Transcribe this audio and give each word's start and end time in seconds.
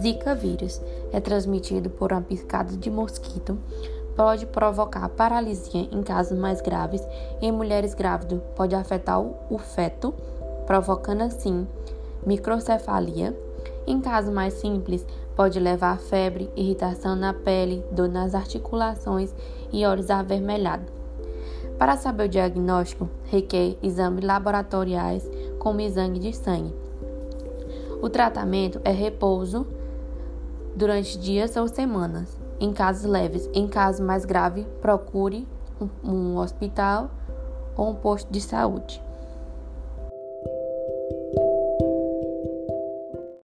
Zika 0.00 0.34
vírus 0.34 0.80
é 1.12 1.20
transmitido 1.20 1.90
por 1.90 2.12
uma 2.12 2.22
picada 2.22 2.76
de 2.76 2.90
mosquito, 2.90 3.58
pode 4.16 4.46
provocar 4.46 5.08
paralisia 5.10 5.88
em 5.92 6.02
casos 6.02 6.38
mais 6.38 6.60
graves 6.60 7.06
em 7.40 7.52
mulheres 7.52 7.94
grávidas 7.94 8.40
pode 8.56 8.74
afetar 8.74 9.20
o 9.20 9.58
feto, 9.58 10.12
provocando 10.66 11.22
assim 11.22 11.66
microcefalia. 12.26 13.36
Em 13.86 14.00
casos 14.00 14.34
mais 14.34 14.54
simples, 14.54 15.06
pode 15.36 15.60
levar 15.60 15.92
a 15.92 15.98
febre, 15.98 16.50
irritação 16.56 17.14
na 17.14 17.32
pele, 17.32 17.84
dor 17.92 18.08
nas 18.08 18.34
articulações 18.34 19.34
e 19.72 19.86
olhos 19.86 20.10
avermelhados. 20.10 20.97
Para 21.78 21.96
saber 21.96 22.24
o 22.24 22.28
diagnóstico, 22.28 23.08
requer 23.26 23.78
exames 23.82 24.24
laboratoriais 24.24 25.28
como 25.58 25.80
exame 25.80 26.18
de 26.18 26.34
sangue. 26.34 26.74
O 28.02 28.08
tratamento 28.08 28.80
é 28.84 28.90
repouso 28.90 29.66
durante 30.74 31.18
dias 31.18 31.56
ou 31.56 31.68
semanas. 31.68 32.36
Em 32.60 32.72
casos 32.72 33.08
leves, 33.08 33.48
em 33.54 33.68
caso 33.68 34.02
mais 34.02 34.24
grave, 34.24 34.66
procure 34.80 35.46
um, 36.02 36.36
hospital 36.36 37.10
ou 37.76 37.90
um 37.90 37.94
posto 37.94 38.30
de 38.32 38.40
saúde. 38.40 39.00